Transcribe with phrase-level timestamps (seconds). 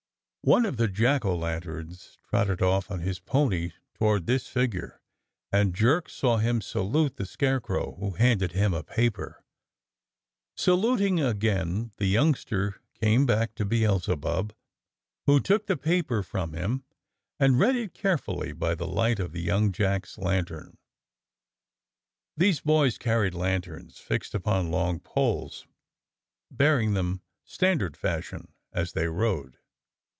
[0.43, 4.99] One of the jack o' lanterns trotted off on his pony toward this figure,
[5.51, 9.43] and Jerk saw him salute the Scare crow, who handed him a paper.
[10.57, 14.51] Saluting again, the youngster came back to Beelzebub,
[15.27, 16.85] who took the paper from him
[17.39, 20.75] and read it carefully by the light of the young jack's lantern.
[22.35, 25.67] These boys carried lanterns fixed upon long poles,
[26.49, 29.59] bearing them standard fashion as they rode.